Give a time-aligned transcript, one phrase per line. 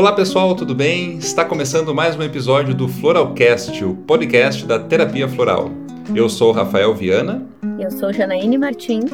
[0.00, 1.18] Olá pessoal, tudo bem?
[1.18, 5.70] Está começando mais um episódio do Floralcast, o podcast da terapia floral.
[6.14, 7.46] Eu sou Rafael Viana.
[7.78, 9.12] Eu sou Janaíne Martins.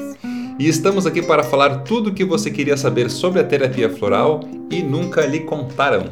[0.56, 4.42] E estamos aqui para falar tudo o que você queria saber sobre a terapia floral
[4.70, 6.04] e nunca lhe contaram.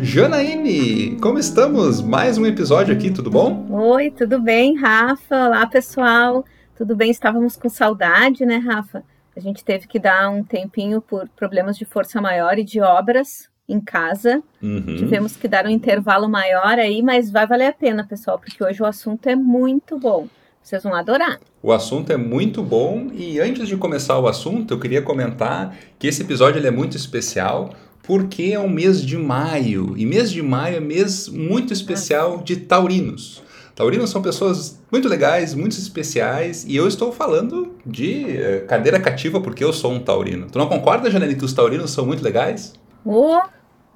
[0.00, 2.00] Janaíne, como estamos?
[2.00, 3.66] Mais um episódio aqui, tudo bom?
[3.70, 5.48] Oi, tudo bem, Rafa?
[5.48, 6.42] Olá, pessoal.
[6.74, 7.10] Tudo bem?
[7.10, 9.04] Estávamos com saudade, né, Rafa?
[9.36, 13.54] A gente teve que dar um tempinho por problemas de força maior e de obras,
[13.68, 14.42] em casa.
[14.62, 14.96] Uhum.
[14.96, 18.82] Tivemos que dar um intervalo maior aí, mas vai valer a pena, pessoal, porque hoje
[18.82, 20.28] o assunto é muito bom.
[20.62, 21.38] Vocês vão adorar.
[21.62, 26.08] O assunto é muito bom e antes de começar o assunto, eu queria comentar que
[26.08, 27.70] esse episódio é muito especial
[28.02, 29.94] porque é o mês de maio.
[29.96, 33.42] E mês de maio é mês muito especial de taurinos.
[33.76, 39.38] Taurinos são pessoas muito legais, muito especiais, e eu estou falando de eh, cadeira cativa
[39.38, 40.46] porque eu sou um taurino.
[40.50, 42.72] Tu não concorda, Janine, que os taurinos são muito legais?
[43.04, 43.38] Oh,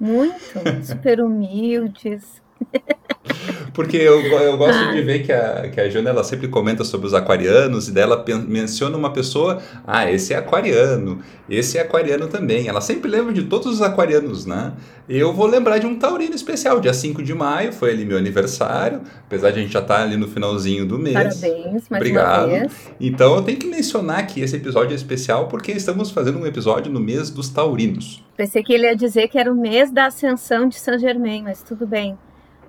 [0.01, 2.41] muito, super humildes.
[3.73, 4.91] Porque eu, eu gosto ah.
[4.91, 8.23] de ver que a, que a Jana ela sempre comenta sobre os aquarianos e dela
[8.47, 11.19] menciona uma pessoa, ah, esse é aquariano,
[11.49, 12.67] esse é aquariano também.
[12.67, 14.73] Ela sempre lembra de todos os aquarianos, né?
[15.07, 19.01] Eu vou lembrar de um taurino especial, dia 5 de maio, foi ali meu aniversário,
[19.25, 21.13] apesar de a gente já estar tá ali no finalzinho do mês.
[21.13, 22.49] Parabéns, mais Obrigado.
[22.49, 22.71] uma vez.
[22.99, 26.91] Então eu tenho que mencionar que esse episódio é especial porque estamos fazendo um episódio
[26.91, 28.23] no mês dos taurinos.
[28.35, 31.61] Pensei que ele ia dizer que era o mês da ascensão de Saint Germain, mas
[31.61, 32.17] tudo bem.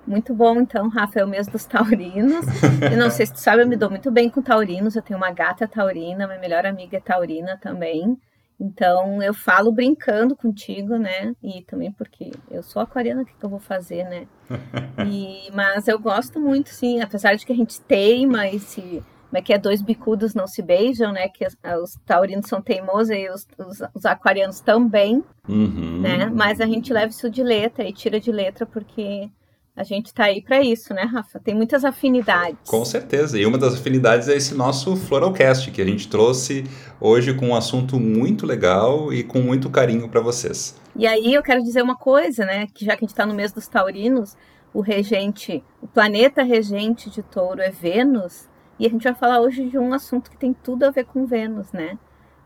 [0.05, 2.45] Muito bom, então, Rafa, é o mês dos taurinos.
[2.91, 4.95] e não sei se tu sabe, eu me dou muito bem com taurinos.
[4.95, 8.17] Eu tenho uma gata taurina, minha melhor amiga é taurina também.
[8.59, 11.35] Então, eu falo brincando contigo, né?
[11.41, 14.27] E também porque eu sou aquariana, o que, que eu vou fazer, né?
[15.09, 19.39] E, mas eu gosto muito, sim, apesar de que a gente teima e se como
[19.39, 21.27] é que é, dois bicudos não se beijam, né?
[21.27, 26.01] Que os, os taurinos são teimosos e os, os, os aquarianos também, uhum.
[26.01, 26.27] né?
[26.27, 29.31] Mas a gente leva isso de letra e tira de letra porque
[29.75, 31.39] a gente está aí para isso, né, Rafa?
[31.39, 32.69] Tem muitas afinidades.
[32.69, 33.39] Com certeza.
[33.39, 36.63] E uma das afinidades é esse nosso Floralcast, que a gente trouxe
[37.01, 40.79] hoje com um assunto muito legal e com muito carinho para vocês.
[40.95, 42.67] E aí eu quero dizer uma coisa, né?
[42.71, 44.37] Que já que a gente está no mês dos taurinos,
[44.71, 48.47] o regente, o planeta regente de touro é Vênus.
[48.77, 51.25] E a gente vai falar hoje de um assunto que tem tudo a ver com
[51.25, 51.97] Vênus, né?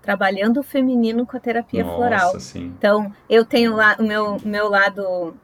[0.02, 2.40] Trabalhando o feminino com a terapia Nossa, floral.
[2.40, 2.74] Sim.
[2.78, 5.36] Então, eu tenho lá o meu, meu lado.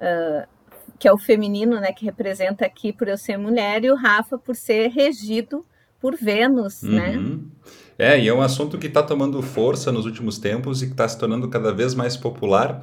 [0.00, 0.55] Uh,
[0.98, 4.38] que é o feminino, né, que representa aqui por eu ser mulher, e o Rafa
[4.38, 5.64] por ser regido
[6.00, 7.16] por Vênus, né?
[7.16, 7.22] uhum.
[7.22, 7.38] né?
[7.98, 11.08] É, e é um assunto que está tomando força nos últimos tempos e que está
[11.08, 12.82] se tornando cada vez mais popular.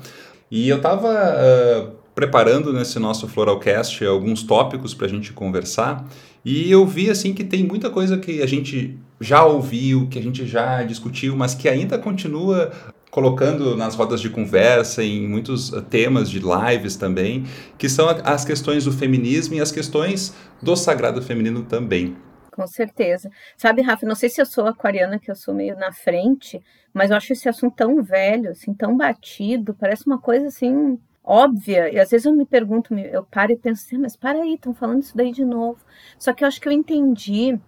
[0.49, 6.03] E eu estava uh, preparando nesse nosso Floralcast alguns tópicos para a gente conversar
[6.45, 10.21] e eu vi assim que tem muita coisa que a gente já ouviu, que a
[10.21, 12.71] gente já discutiu, mas que ainda continua
[13.13, 17.45] colocando nas rodas de conversa, em muitos eh, temas de lives também,
[17.77, 22.17] que são as questões do feminismo e as questões do sagrado feminino também.
[22.51, 23.29] Com certeza.
[23.55, 26.59] Sabe, Rafa, não sei se eu sou aquariana, que eu sou meio na frente,
[26.91, 31.93] mas eu acho esse assunto tão velho, assim, tão batido, parece uma coisa assim óbvia.
[31.93, 34.73] E às vezes eu me pergunto, eu paro e penso assim, mas para aí, estão
[34.73, 35.77] falando isso daí de novo.
[36.17, 37.59] Só que eu acho que eu entendi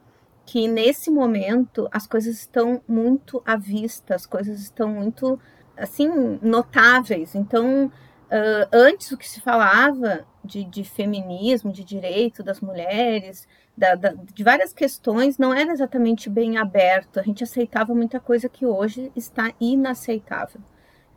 [0.46, 5.40] que nesse momento as coisas estão muito à vista, as coisas estão muito
[5.76, 7.36] assim notáveis.
[7.36, 13.96] Então, uh, antes o que se falava de, de, feminismo, de direito das mulheres, da,
[13.96, 17.20] da, de várias questões, não era exatamente bem aberto.
[17.20, 20.62] A gente aceitava muita coisa que hoje está inaceitável.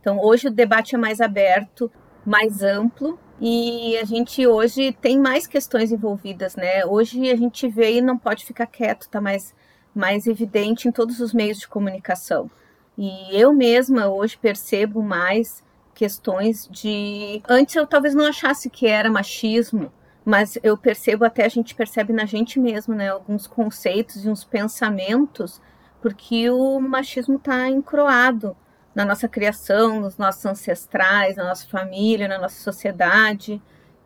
[0.01, 1.91] Então, hoje o debate é mais aberto,
[2.25, 6.85] mais amplo, e a gente hoje tem mais questões envolvidas, né?
[6.85, 9.55] Hoje a gente vê e não pode ficar quieto, tá mais,
[9.95, 12.51] mais evidente em todos os meios de comunicação.
[12.97, 15.63] E eu mesma hoje percebo mais
[15.95, 17.41] questões de.
[17.47, 19.91] Antes eu talvez não achasse que era machismo,
[20.25, 23.09] mas eu percebo até a gente percebe na gente mesmo, né?
[23.09, 25.61] Alguns conceitos e uns pensamentos,
[26.01, 28.55] porque o machismo está encroado
[28.93, 33.61] na nossa criação, nos nossos ancestrais, na nossa família, na nossa sociedade.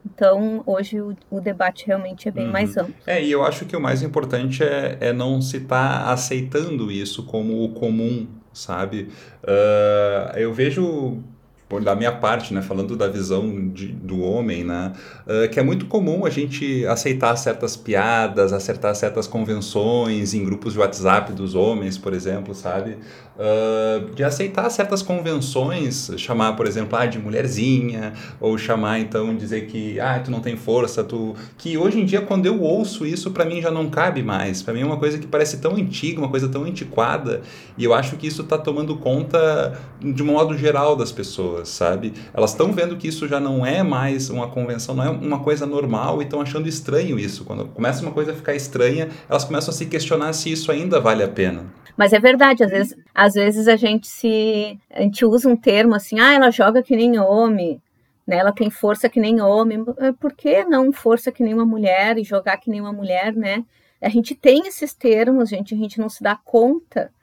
[0.06, 2.52] Então, hoje o, o debate realmente é bem uhum.
[2.52, 2.94] mais amplo.
[3.08, 6.92] É, e eu acho que o mais importante é, é não se estar tá aceitando
[6.92, 9.10] isso como o comum, sabe?
[9.44, 11.24] Uh, eu vejo
[11.82, 14.94] da minha parte, né, falando da visão de, do homem, né,
[15.26, 20.74] uh, que é muito comum a gente aceitar certas piadas, acertar certas convenções em grupos
[20.74, 22.98] de WhatsApp dos homens, por exemplo, sabe?
[23.36, 29.66] Uh, de aceitar certas convenções, chamar, por exemplo, ah, de mulherzinha, ou chamar, então, dizer
[29.66, 31.36] que, ah, tu não tem força, tu...
[31.58, 34.62] Que hoje em dia, quando eu ouço isso, para mim já não cabe mais.
[34.62, 37.42] Para mim é uma coisa que parece tão antiga, uma coisa tão antiquada,
[37.76, 42.14] e eu acho que isso está tomando conta de um modo geral das pessoas, sabe?
[42.34, 45.66] Elas estão vendo que isso já não é mais uma convenção, não é uma coisa
[45.66, 47.44] normal e estão achando estranho isso.
[47.46, 51.00] Quando começa uma coisa a ficar estranha, elas começam a se questionar se isso ainda
[51.00, 51.66] vale a pena.
[51.96, 54.78] Mas é verdade, às vezes, às vezes a gente se.
[54.92, 57.82] A gente usa um termo assim, ah, ela joga que nem homem,
[58.28, 58.36] né?
[58.36, 59.82] Ela tem força que nem homem.
[60.20, 63.64] Por que não força que nem uma mulher e jogar que nem uma mulher, né?
[64.02, 67.14] A gente tem esses termos, gente, a gente não se dá conta,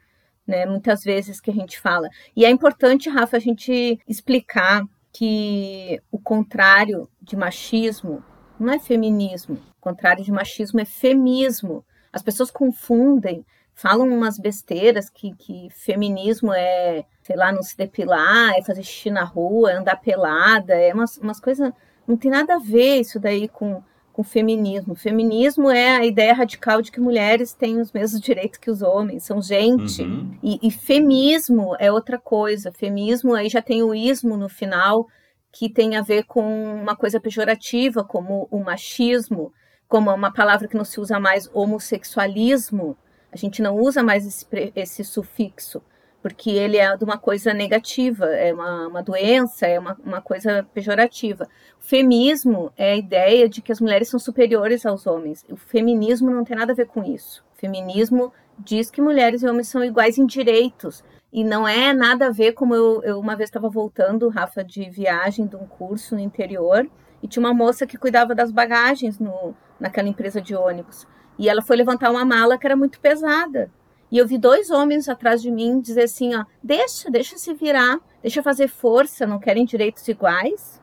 [0.47, 0.65] né?
[0.65, 2.09] Muitas vezes que a gente fala.
[2.35, 4.83] E é importante, Rafa, a gente explicar
[5.13, 8.23] que o contrário de machismo
[8.59, 9.55] não é feminismo.
[9.77, 11.85] O contrário de machismo é femismo.
[12.11, 13.45] As pessoas confundem,
[13.81, 19.09] falam umas besteiras que, que feminismo é, sei lá, não se depilar, é fazer xixi
[19.09, 21.71] na rua, é andar pelada, é umas, umas coisas.
[22.07, 23.81] Não tem nada a ver isso daí com
[24.11, 24.93] com feminismo.
[24.93, 29.23] Feminismo é a ideia radical de que mulheres têm os mesmos direitos que os homens,
[29.23, 30.01] são gente.
[30.01, 30.37] Uhum.
[30.43, 32.71] E, e femismo é outra coisa.
[32.71, 35.07] Femismo aí já tem o ismo no final,
[35.51, 36.43] que tem a ver com
[36.75, 39.53] uma coisa pejorativa, como o machismo,
[39.87, 42.97] como uma palavra que não se usa mais, homossexualismo.
[43.31, 44.45] A gente não usa mais esse,
[44.75, 45.81] esse sufixo
[46.21, 50.63] porque ele é de uma coisa negativa, é uma, uma doença, é uma, uma coisa
[50.73, 51.47] pejorativa.
[51.79, 55.43] O feminismo é a ideia de que as mulheres são superiores aos homens.
[55.49, 57.43] O feminismo não tem nada a ver com isso.
[57.55, 61.03] O feminismo diz que mulheres e homens são iguais em direitos.
[61.33, 64.89] E não é nada a ver como eu, eu uma vez estava voltando, Rafa, de
[64.89, 66.87] viagem de um curso no interior,
[67.23, 71.07] e tinha uma moça que cuidava das bagagens no, naquela empresa de ônibus.
[71.41, 73.71] E ela foi levantar uma mala que era muito pesada.
[74.11, 77.99] E eu vi dois homens atrás de mim dizer assim, ó, deixa, deixa se virar,
[78.21, 80.79] deixa fazer força, não querem direitos iguais.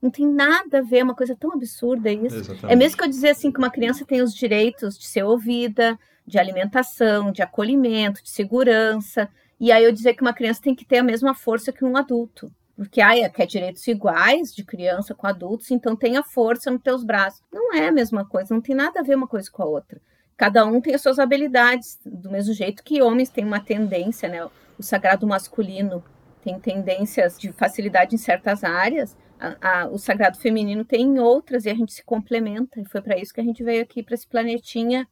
[0.00, 2.36] Não tem nada a ver, é uma coisa tão absurda isso.
[2.36, 2.72] Exatamente.
[2.72, 5.98] É mesmo que eu dizer assim que uma criança tem os direitos de ser ouvida,
[6.24, 9.28] de alimentação, de acolhimento, de segurança.
[9.58, 11.96] E aí eu dizer que uma criança tem que ter a mesma força que um
[11.96, 12.48] adulto.
[12.76, 17.42] Porque ai, quer direitos iguais de criança com adultos, então tenha força nos teus braços.
[17.50, 20.00] Não é a mesma coisa, não tem nada a ver uma coisa com a outra
[20.36, 24.44] cada um tem as suas habilidades, do mesmo jeito que homens têm uma tendência, né?
[24.78, 26.04] O sagrado masculino
[26.42, 31.64] tem tendências de facilidade em certas áreas, a, a, o sagrado feminino tem em outras
[31.64, 32.80] e a gente se complementa.
[32.80, 35.08] E foi para isso que a gente veio aqui para esse planetinha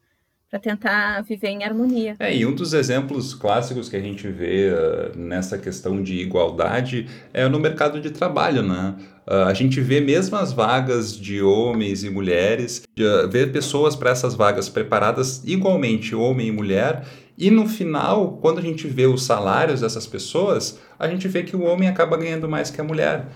[0.54, 2.14] para tentar viver em harmonia.
[2.20, 7.08] É, e um dos exemplos clássicos que a gente vê uh, nessa questão de igualdade
[7.32, 8.94] é no mercado de trabalho, né?
[9.26, 14.36] Uh, a gente vê mesmas vagas de homens e mulheres, uh, vê pessoas para essas
[14.36, 17.04] vagas preparadas igualmente, homem e mulher,
[17.36, 21.56] e no final, quando a gente vê os salários dessas pessoas, a gente vê que
[21.56, 23.26] o homem acaba ganhando mais que a mulher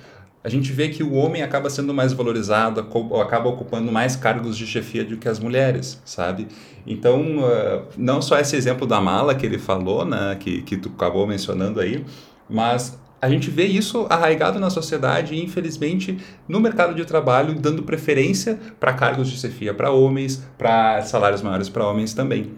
[0.49, 2.81] a gente vê que o homem acaba sendo mais valorizado,
[3.21, 6.49] acaba ocupando mais cargos de chefia do que as mulheres, sabe?
[6.87, 10.91] Então, uh, não só esse exemplo da mala que ele falou, né, que, que tu
[10.97, 12.03] acabou mencionando aí,
[12.49, 16.17] mas a gente vê isso arraigado na sociedade e, infelizmente,
[16.49, 21.69] no mercado de trabalho, dando preferência para cargos de chefia para homens, para salários maiores
[21.69, 22.53] para homens também.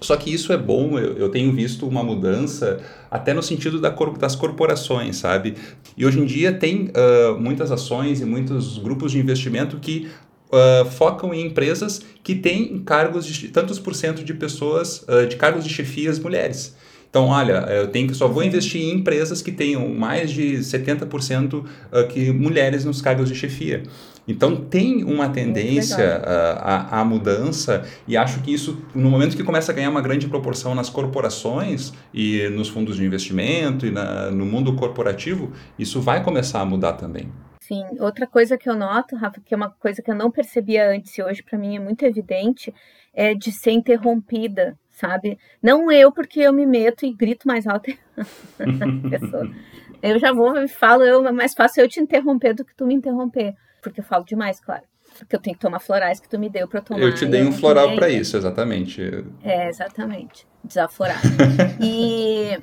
[0.00, 2.80] Só que isso é bom, eu, eu tenho visto uma mudança
[3.10, 5.54] até no sentido da, das corporações, sabe?
[5.96, 10.08] E hoje em dia tem uh, muitas ações e muitos grupos de investimento que
[10.50, 15.36] uh, focam em empresas que têm cargos de tantos por cento de pessoas, uh, de
[15.36, 16.76] cargos de chefias mulheres.
[17.10, 21.64] Então, olha, eu tenho que só vou investir em empresas que tenham mais de 70%
[22.10, 23.82] que mulheres nos cargos de chefia.
[24.28, 26.20] Então tem uma tendência
[26.60, 30.74] à, mudança e acho que isso, no momento que começa a ganhar uma grande proporção
[30.74, 36.60] nas corporações e nos fundos de investimento e na, no mundo corporativo, isso vai começar
[36.60, 37.32] a mudar também.
[37.58, 40.90] Sim, outra coisa que eu noto, Rafa, que é uma coisa que eu não percebia
[40.90, 42.72] antes e hoje para mim é muito evidente,
[43.14, 45.38] é de ser interrompida, sabe?
[45.62, 47.90] Não eu, porque eu me meto e grito mais alto.
[50.02, 52.86] eu já vou e falo, eu, é mais fácil eu te interromper do que tu
[52.86, 54.82] me interromper porque eu falo demais, claro.
[55.18, 57.00] Porque eu tenho que tomar florais que tu me deu para tomar.
[57.00, 59.02] Eu te dei um floral para isso, exatamente.
[59.42, 60.46] É, exatamente.
[60.62, 61.20] Desaflorar.
[61.80, 62.58] e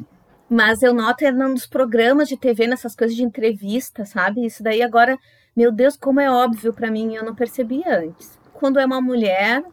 [0.48, 4.46] mas eu noto é nos programas de TV, nessas coisas de entrevista, sabe?
[4.46, 5.18] Isso daí agora,
[5.56, 8.38] meu Deus, como é óbvio para mim, eu não percebia antes.
[8.54, 9.64] Quando é uma mulher,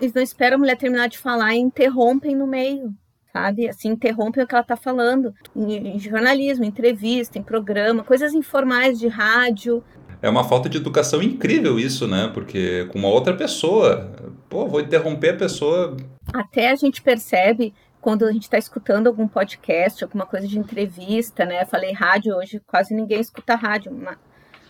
[0.00, 2.94] eles não esperam a mulher terminar de falar e interrompem no meio,
[3.32, 3.68] sabe?
[3.68, 5.34] Assim, interrompem o que ela está falando.
[5.54, 9.82] Em, em jornalismo, entrevista, em programa, coisas informais de rádio,
[10.22, 12.30] é uma falta de educação incrível isso, né?
[12.32, 14.12] Porque com uma outra pessoa,
[14.50, 15.96] pô, vou interromper a pessoa.
[16.32, 21.44] Até a gente percebe quando a gente está escutando algum podcast, alguma coisa de entrevista,
[21.44, 21.64] né?
[21.64, 23.92] Falei rádio hoje, quase ninguém escuta rádio,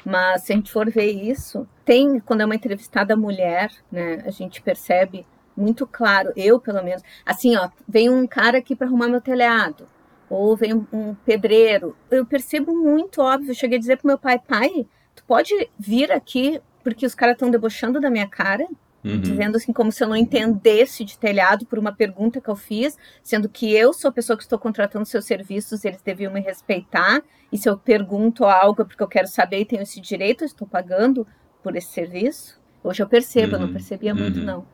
[0.04, 4.22] mas, se a gente for ver isso, tem quando é uma entrevistada mulher, né?
[4.26, 5.26] A gente percebe
[5.56, 9.86] muito claro, eu pelo menos, assim, ó, vem um cara aqui para arrumar meu telhado.
[10.28, 11.96] ou vem um pedreiro.
[12.10, 16.12] Eu percebo muito óbvio, eu cheguei a dizer pro meu pai, pai, tu pode vir
[16.12, 18.66] aqui porque os caras estão debochando da minha cara?
[19.02, 19.20] Uhum.
[19.20, 22.96] Dizendo assim, como se eu não entendesse de telhado por uma pergunta que eu fiz,
[23.22, 27.22] sendo que eu sou a pessoa que estou contratando seus serviços, eles deviam me respeitar.
[27.50, 30.46] E se eu pergunto algo é porque eu quero saber e tenho esse direito, eu
[30.46, 31.26] estou pagando
[31.62, 32.60] por esse serviço.
[32.84, 33.62] Hoje eu percebo, uhum.
[33.62, 34.20] eu não percebia uhum.
[34.20, 34.64] muito, não.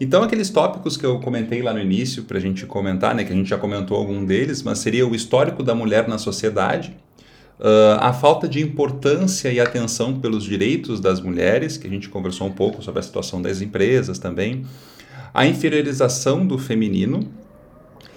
[0.00, 3.32] Então, aqueles tópicos que eu comentei lá no início, para a gente comentar, né, que
[3.32, 6.96] a gente já comentou algum deles, mas seria o histórico da mulher na sociedade,
[7.58, 12.46] uh, a falta de importância e atenção pelos direitos das mulheres, que a gente conversou
[12.46, 14.64] um pouco sobre a situação das empresas também,
[15.32, 17.28] a inferiorização do feminino,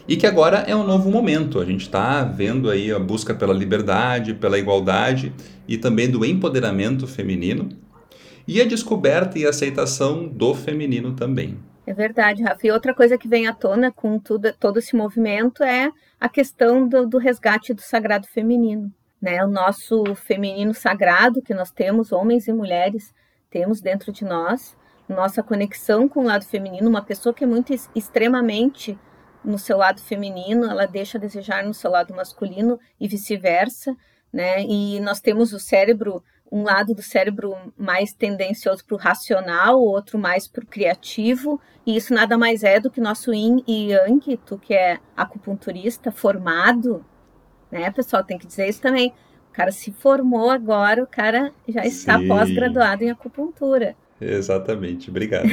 [0.07, 1.59] e que agora é um novo momento.
[1.59, 5.33] A gente está vendo aí a busca pela liberdade, pela igualdade
[5.67, 7.69] e também do empoderamento feminino
[8.47, 11.57] e a descoberta e aceitação do feminino também.
[11.85, 12.65] É verdade, Rafa.
[12.65, 16.87] E outra coisa que vem à tona com tudo, todo esse movimento é a questão
[16.87, 18.91] do, do resgate do sagrado feminino.
[19.21, 19.43] Né?
[19.43, 23.13] O nosso feminino sagrado que nós temos, homens e mulheres,
[23.49, 24.75] temos dentro de nós,
[25.07, 28.97] nossa conexão com o lado feminino, uma pessoa que é muito extremamente
[29.43, 33.95] no seu lado feminino, ela deixa a desejar no seu lado masculino e vice-versa,
[34.33, 34.61] né?
[34.63, 36.21] E nós temos o cérebro
[36.51, 41.95] um lado do cérebro mais tendencioso para o racional, outro mais para o criativo, e
[41.95, 47.05] isso nada mais é do que nosso yin e yang, tu que é acupunturista formado,
[47.71, 49.13] né, pessoal, tem que dizer isso também.
[49.49, 53.95] O cara se formou agora, o cara já está pós-graduado em acupuntura.
[54.19, 55.47] Exatamente, obrigado.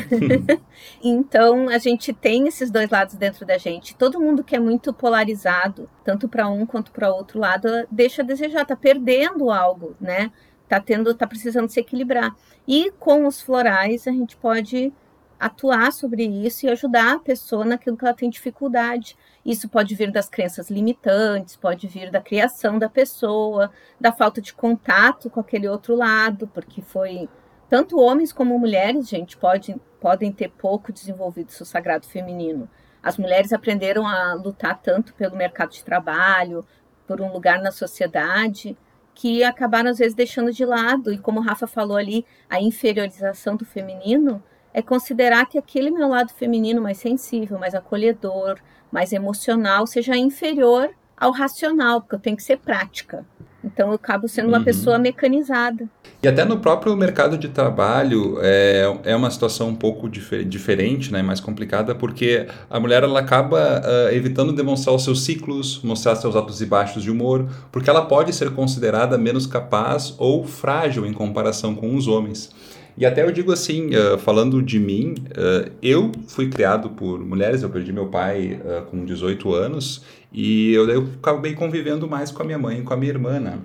[1.02, 3.94] então, a gente tem esses dois lados dentro da gente.
[3.94, 8.24] Todo mundo que é muito polarizado, tanto para um quanto para outro lado, deixa a
[8.24, 10.30] desejar, tá perdendo algo, né?
[10.68, 12.34] tá tendo, tá precisando se equilibrar.
[12.66, 14.92] E com os florais a gente pode
[15.38, 19.16] atuar sobre isso e ajudar a pessoa naquilo que ela tem dificuldade.
[19.44, 23.70] Isso pode vir das crenças limitantes, pode vir da criação da pessoa,
[24.00, 27.28] da falta de contato com aquele outro lado, porque foi
[27.68, 32.68] tanto homens como mulheres, gente, pode, podem ter pouco desenvolvido seu sagrado feminino.
[33.02, 36.64] As mulheres aprenderam a lutar tanto pelo mercado de trabalho,
[37.06, 38.76] por um lugar na sociedade,
[39.14, 41.12] que acabaram às vezes deixando de lado.
[41.12, 46.08] E como o Rafa falou ali, a inferiorização do feminino é considerar que aquele meu
[46.08, 48.58] lado feminino mais sensível, mais acolhedor,
[48.94, 53.26] mais emocional, seja inferior ao racional, porque eu tenho que ser prática.
[53.64, 54.64] Então eu acabo sendo uma uhum.
[54.64, 55.88] pessoa mecanizada.
[56.22, 61.10] E até no próprio mercado de trabalho é, é uma situação um pouco difer diferente,
[61.12, 66.14] né, mais complicada, porque a mulher ela acaba uh, evitando demonstrar os seus ciclos, mostrar
[66.16, 71.04] seus altos e baixos de humor, porque ela pode ser considerada menos capaz ou frágil
[71.04, 72.50] em comparação com os homens.
[72.96, 77.62] E até eu digo assim, uh, falando de mim, uh, eu fui criado por mulheres,
[77.62, 82.42] eu perdi meu pai uh, com 18 anos e eu, eu acabei convivendo mais com
[82.42, 83.58] a minha mãe e com a minha irmã, né?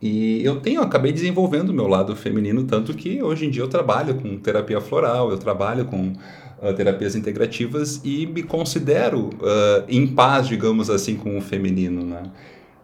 [0.00, 3.68] E eu tenho, acabei desenvolvendo o meu lado feminino, tanto que hoje em dia eu
[3.68, 6.12] trabalho com terapia floral, eu trabalho com
[6.62, 12.22] uh, terapias integrativas e me considero uh, em paz, digamos assim, com o feminino, né?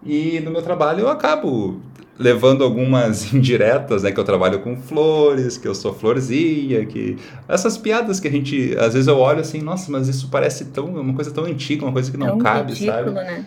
[0.05, 1.81] E no meu trabalho eu acabo
[2.19, 4.13] levando algumas indiretas, né?
[4.13, 7.17] Que eu trabalho com flores, que eu sou florzinha, que...
[7.49, 8.77] Essas piadas que a gente...
[8.79, 10.87] Às vezes eu olho assim, nossa, mas isso parece tão...
[10.87, 13.11] uma coisa tão antiga, uma coisa que não tão cabe, ridículo, sabe?
[13.13, 13.47] né?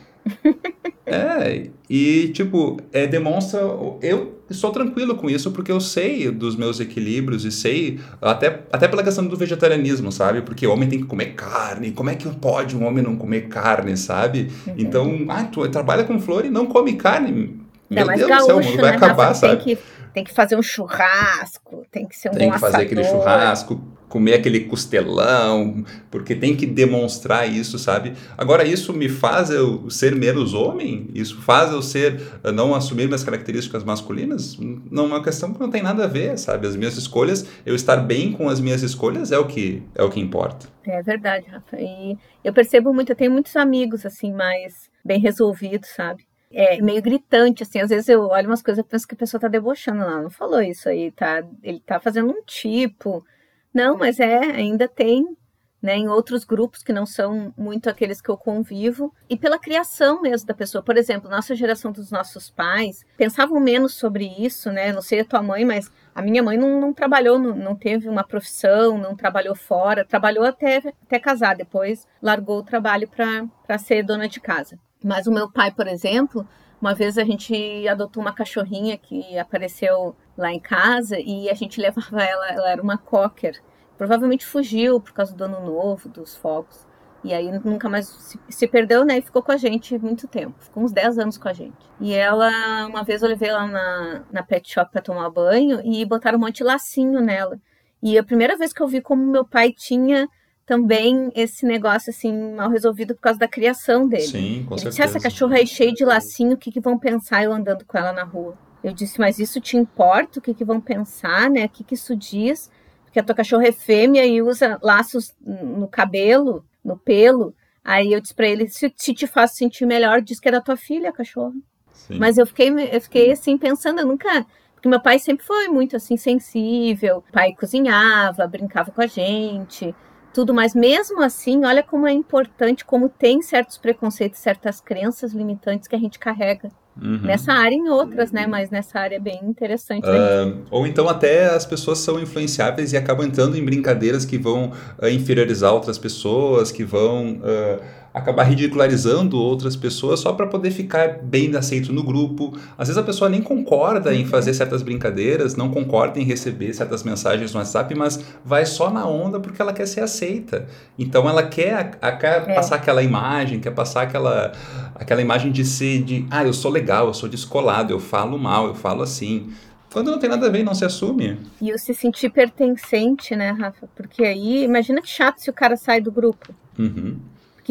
[1.06, 3.62] é, e tipo, é, demonstra...
[4.02, 8.88] Eu estou tranquilo com isso porque eu sei dos meus equilíbrios e sei, até, até
[8.88, 10.42] pela questão do vegetarianismo, sabe?
[10.42, 13.48] Porque o homem tem que comer carne, como é que pode um homem não comer
[13.48, 14.50] carne, sabe?
[14.66, 14.74] Uhum.
[14.78, 18.58] Então, ah, tu trabalha com flor e não come carne mas Deus gaúcho, do céu,
[18.58, 19.64] o mundo vai né, acabar, sabe?
[19.64, 23.04] Tem que, tem que fazer um churrasco, tem que ser um tem que fazer aquele
[23.04, 28.14] churrasco, comer aquele costelão, porque tem que demonstrar isso, sabe?
[28.38, 31.10] Agora, isso me faz eu ser menos homem?
[31.14, 32.22] Isso faz eu ser,
[32.54, 34.58] não assumir minhas características masculinas?
[34.90, 36.68] Não é uma questão que não tem nada a ver, sabe?
[36.68, 40.10] As minhas escolhas, eu estar bem com as minhas escolhas é o que, é o
[40.10, 40.68] que importa.
[40.86, 41.78] É verdade, Rafa.
[41.78, 46.27] E eu percebo muito, eu tenho muitos amigos, assim, mais bem resolvidos, sabe?
[46.52, 49.40] É meio gritante, assim, às vezes eu olho umas coisas e penso que a pessoa
[49.40, 53.26] tá debochando, não, não falou isso aí, tá, ele tá fazendo um tipo,
[53.74, 55.38] não, mas é, ainda tem,
[55.82, 60.22] né, em outros grupos que não são muito aqueles que eu convivo, e pela criação
[60.22, 64.92] mesmo da pessoa, por exemplo, nossa geração dos nossos pais pensavam menos sobre isso, né,
[64.94, 68.08] não sei a tua mãe, mas a minha mãe não, não trabalhou, não, não, teve
[68.10, 74.02] uma profissão, não trabalhou fora, trabalhou até, até casar, depois largou o trabalho para ser
[74.02, 74.80] dona de casa.
[75.04, 76.48] Mas o meu pai, por exemplo,
[76.82, 81.82] uma vez a gente adotou uma cachorrinha que apareceu lá em casa e a gente
[81.82, 83.62] levava ela, ela era uma cocker.
[83.98, 86.86] Provavelmente fugiu por causa do ano novo, dos fogos.
[87.24, 89.18] E aí nunca mais se, se, perdeu, né?
[89.18, 90.56] E ficou com a gente muito tempo.
[90.60, 91.76] Ficou uns 10 anos com a gente.
[92.00, 96.06] E ela, uma vez eu levei ela na, na pet shop pra tomar banho e
[96.06, 97.60] botaram um monte de lacinho nela.
[98.02, 100.30] E a primeira vez que eu vi como meu pai tinha
[100.68, 104.24] também esse negócio assim mal resolvido por causa da criação dele.
[104.24, 104.90] Sim, com Ele certeza.
[104.90, 107.98] disse, essa cachorra aí cheia de lacinho, o que, que vão pensar eu andando com
[107.98, 108.54] ela na rua?
[108.84, 110.40] Eu disse, mas isso te importa?
[110.40, 111.66] O que, que vão pensar, né?
[111.66, 112.70] O que, que isso diz?
[113.06, 117.56] Porque a tua cachorra é fêmea e usa laços no cabelo, no pelo.
[117.82, 120.60] Aí eu disse pra ele, se, se te faz sentir melhor, diz que é da
[120.60, 121.56] tua filha, a cachorra.
[121.94, 122.20] Sim.
[122.20, 124.46] Mas eu fiquei, eu fiquei assim, pensando, eu nunca...
[124.76, 127.24] Porque meu pai sempre foi muito, assim, sensível.
[127.28, 129.96] O pai cozinhava, brincava com a gente
[130.38, 135.88] tudo, mas mesmo assim, olha como é importante, como tem certos preconceitos, certas crenças limitantes
[135.88, 136.70] que a gente carrega.
[136.96, 137.22] Uhum.
[137.24, 138.46] Nessa área e em outras, né?
[138.46, 140.06] Mas nessa área é bem interessante.
[140.06, 144.74] Uh, ou então até as pessoas são influenciáveis e acabam entrando em brincadeiras que vão
[145.02, 147.82] uh, inferiorizar outras pessoas, que vão uh,
[148.18, 152.58] acabar ridicularizando outras pessoas só para poder ficar bem aceito no grupo.
[152.78, 157.04] Às vezes a pessoa nem concorda em fazer certas brincadeiras, não concorda em receber certas
[157.04, 160.68] mensagens no WhatsApp, mas vai só na onda porque ela quer ser aceita.
[160.98, 162.56] Então ela quer, a, a, quer é.
[162.56, 164.52] passar aquela imagem, quer passar aquela,
[164.96, 168.68] aquela imagem de ser de, ah, eu sou legal, eu sou descolado, eu falo mal,
[168.68, 169.52] eu falo assim.
[169.94, 171.38] Quando não tem nada a ver, não se assume.
[171.62, 173.88] E o se sentir pertencente, né, Rafa?
[173.96, 176.54] Porque aí, imagina que chato se o cara sai do grupo.
[176.78, 177.18] Uhum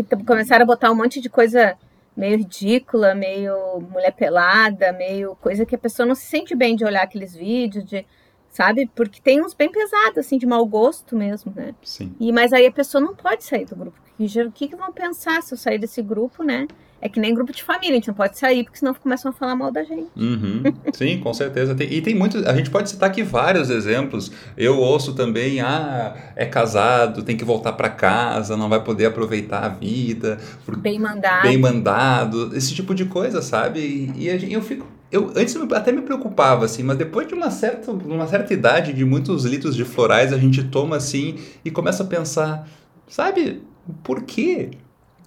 [0.02, 1.76] que começaram a botar um monte de coisa
[2.16, 6.84] meio ridícula, meio mulher pelada, meio coisa que a pessoa não se sente bem de
[6.84, 8.06] olhar aqueles vídeos, de
[8.48, 8.90] sabe?
[8.94, 11.74] Porque tem uns bem pesados, assim, de mau gosto mesmo, né?
[11.82, 12.16] Sim.
[12.18, 14.00] E, mas aí a pessoa não pode sair do grupo.
[14.18, 16.66] O que, que vão pensar se eu sair desse grupo, né?
[17.00, 19.34] É que nem grupo de família, a gente não pode sair, porque senão começam a
[19.34, 20.08] falar mal da gente.
[20.16, 20.62] Uhum.
[20.94, 21.74] Sim, com certeza.
[21.74, 24.32] Tem, e tem muitos, a gente pode citar aqui vários exemplos.
[24.56, 29.64] Eu ouço também, ah, é casado, tem que voltar para casa, não vai poder aproveitar
[29.64, 30.38] a vida.
[30.78, 31.42] Bem mandado.
[31.42, 33.80] Bem mandado, esse tipo de coisa, sabe?
[34.16, 37.92] E, e eu fico eu antes até me preocupava assim, mas depois de uma certa,
[37.92, 42.06] uma certa idade, de muitos litros de florais, a gente toma assim e começa a
[42.06, 42.68] pensar,
[43.06, 43.62] sabe,
[44.02, 44.70] por quê?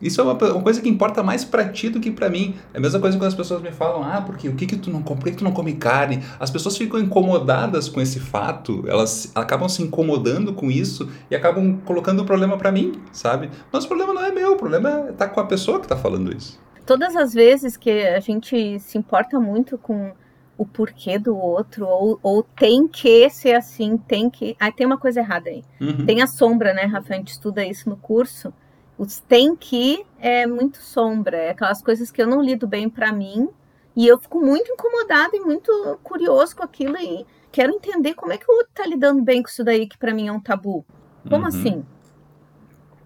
[0.02, 2.56] Isso é uma, uma coisa que importa mais para ti do que para mim.
[2.74, 4.89] É a mesma coisa quando as pessoas me falam, ah, porque o que que tu
[4.89, 6.24] não come, por que, que tu não come carne?
[6.39, 11.78] As pessoas ficam incomodadas com esse fato, elas acabam se incomodando com isso e acabam
[11.84, 13.50] colocando o problema para mim, sabe?
[13.72, 15.98] Mas o problema não é meu, o problema é tá com a pessoa que tá
[15.98, 16.60] falando isso.
[16.86, 20.13] Todas as vezes que a gente se importa muito com
[20.60, 24.56] o porquê do outro, ou, ou tem que ser assim, tem que.
[24.60, 25.63] Ah, tem uma coisa errada aí.
[25.82, 26.06] Uhum.
[26.06, 27.13] Tem a sombra, né, Rafa?
[27.13, 28.54] A gente estuda isso no curso
[28.98, 33.13] os tem que é muito sombra, é aquelas coisas que eu não lido bem para
[33.13, 33.48] mim
[33.95, 35.72] e eu fico muito incomodada e muito
[36.04, 39.48] curioso com aquilo e quero entender como é que o outro tá lidando bem com
[39.48, 40.86] isso daí que para mim é um tabu.
[41.30, 41.48] Como Uhum.
[41.48, 41.86] assim?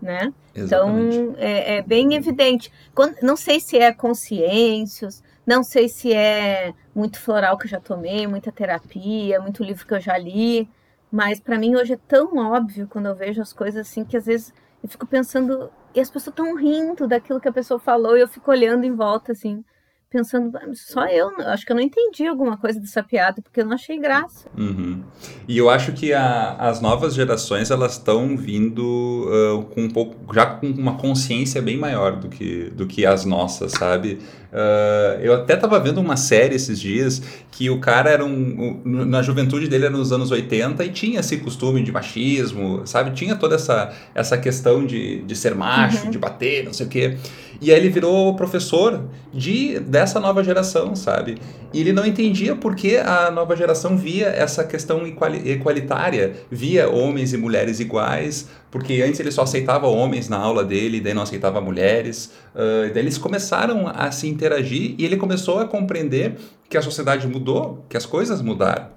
[0.01, 0.33] Né?
[0.55, 1.15] Exatamente.
[1.15, 2.71] Então é, é bem evidente.
[2.95, 7.79] Quando- não sei se é consciências, não sei se é muito floral que eu já
[7.79, 10.69] tomei, muita terapia, muito livro que eu já li,
[11.11, 14.25] mas para mim hoje é tão óbvio quando eu vejo as coisas assim que às
[14.25, 14.53] vezes
[14.83, 18.27] eu fico pensando e as pessoas estão rindo daquilo que a pessoa falou e eu
[18.27, 19.63] fico olhando em volta assim,
[20.13, 23.65] pensando, "Ah, só eu, acho que eu não entendi alguma coisa dessa piada porque eu
[23.65, 24.47] não achei graça.
[24.57, 25.01] Uhum.
[25.47, 30.33] E eu acho que a- as novas gerações elas estão vindo ah, com um pouco
[30.33, 34.19] já com uma consciência bem maior do que, do que as nossas, sabe?
[34.51, 37.21] Ah, eu até estava vendo uma série esses dias
[37.51, 41.19] que o cara era um, um- na juventude dele era nos anos 80 e tinha
[41.21, 43.11] esse costume de machismo, sabe?
[43.11, 46.11] Tinha toda essa, essa questão de, de ser macho, Uhum.
[46.11, 47.17] de bater, não sei o quê.
[47.61, 51.37] E aí ele virou professor de dessa nova geração, sabe?
[51.73, 57.33] E ele não entendia por que a nova geração via essa questão equalitária, via homens
[57.33, 61.61] e mulheres iguais, porque antes ele só aceitava homens na aula dele, daí não aceitava
[61.61, 62.33] mulheres.
[62.53, 66.35] ah, daí eles começaram a se interagir e ele começou a compreender
[66.69, 68.87] que a sociedade mudou, que as coisas mudaram.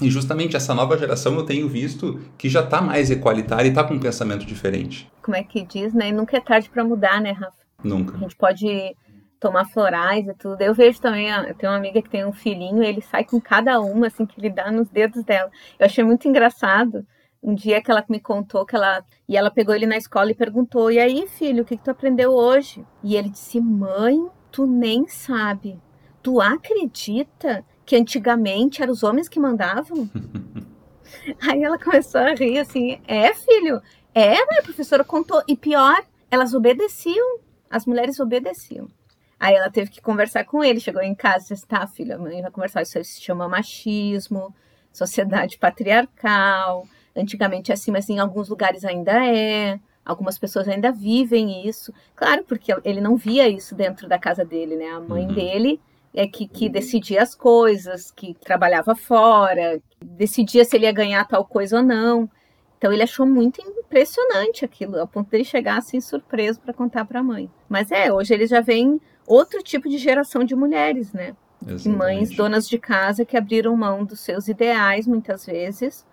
[0.00, 3.82] E justamente essa nova geração eu tenho visto que já está mais equalitária e está
[3.84, 5.10] com um pensamento diferente.
[5.22, 6.08] Como é que diz, né?
[6.08, 7.64] E nunca é tarde para mudar, né, Rafa?
[7.82, 8.16] Nunca.
[8.16, 8.96] A gente pode
[9.44, 10.62] tomar florais e tudo.
[10.62, 13.38] Eu vejo também, a- eu tenho uma amiga que tem um filhinho, ele sai com
[13.38, 15.50] cada uma, assim, que ele dá nos dedos dela.
[15.78, 17.06] Eu achei muito engraçado.
[17.42, 19.04] Um dia que ela me contou que ela.
[19.28, 21.90] E ela pegou ele na escola e perguntou: E aí, filho, o que, que tu
[21.90, 22.82] aprendeu hoje?
[23.02, 24.16] E ele disse: Mãe,
[24.50, 25.78] tu nem sabe.
[26.22, 30.08] Tu acredita que antigamente eram os homens que mandavam?
[31.46, 33.82] Aí ela começou a rir assim: É, filho?
[34.14, 34.58] É, né?
[34.60, 35.42] A professora contou.
[35.46, 37.40] E pior, elas obedeciam.
[37.70, 38.88] As mulheres obedeciam.
[39.38, 40.80] Aí ela teve que conversar com ele.
[40.80, 42.82] Chegou em casa e disse: Tá, filha, a mãe vai conversar.
[42.82, 44.54] Isso se chama machismo,
[44.92, 46.86] sociedade patriarcal.
[47.16, 49.78] Antigamente é assim, mas em alguns lugares ainda é.
[50.04, 51.92] Algumas pessoas ainda vivem isso.
[52.14, 54.90] Claro, porque ele não via isso dentro da casa dele, né?
[54.90, 55.32] A mãe uhum.
[55.32, 55.80] dele
[56.12, 61.44] é que, que decidia as coisas, que trabalhava fora, decidia se ele ia ganhar tal
[61.44, 62.30] coisa ou não.
[62.78, 67.20] Então ele achou muito impressionante aquilo, a ponto dele chegar assim surpreso para contar para
[67.20, 67.50] a mãe.
[67.68, 71.34] Mas é, hoje ele já vem outro tipo de geração de mulheres, né?
[71.66, 71.88] Exatamente.
[71.88, 76.06] Mães donas de casa que abriram mão dos seus ideais muitas vezes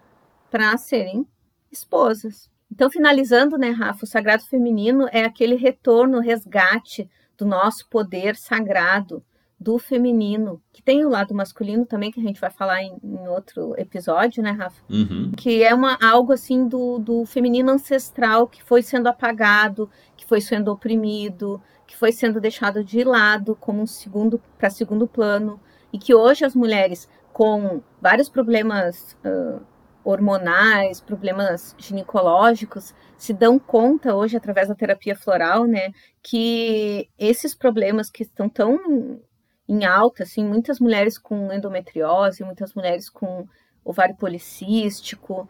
[0.50, 1.26] para serem
[1.72, 2.50] esposas.
[2.72, 9.24] Então, finalizando, né, Rafa, o sagrado feminino é aquele retorno, resgate do nosso poder sagrado,
[9.62, 13.28] do feminino, que tem o lado masculino também, que a gente vai falar em, em
[13.28, 14.82] outro episódio, né, Rafa?
[14.90, 15.34] Uhum.
[15.38, 20.42] Que é uma, algo assim do, do feminino ancestral que foi sendo apagado, que foi
[20.42, 25.60] sendo oprimido, que foi sendo deixado de lado como um segundo para segundo plano,
[25.92, 29.62] e que hoje as mulheres com vários problemas uh,
[30.02, 35.92] hormonais, problemas ginecológicos, se dão conta hoje através da terapia floral, né,
[36.24, 39.20] que esses problemas que estão tão
[39.68, 43.46] em alta, assim, muitas mulheres com endometriose, muitas mulheres com
[43.84, 45.50] ovário policístico,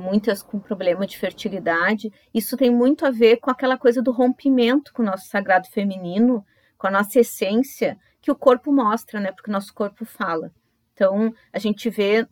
[0.00, 2.12] muitas com problema de fertilidade.
[2.34, 6.44] Isso tem muito a ver com aquela coisa do rompimento com o nosso sagrado feminino,
[6.76, 9.32] com a nossa essência, que o corpo mostra, né?
[9.32, 10.52] Porque o nosso corpo fala.
[10.94, 12.26] Então, a gente vê